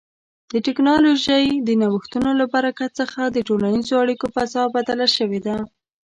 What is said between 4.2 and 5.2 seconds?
فضا بدله